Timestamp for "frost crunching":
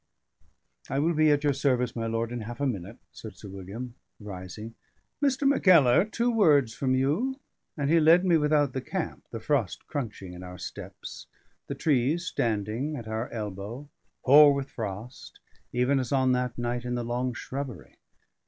9.39-10.33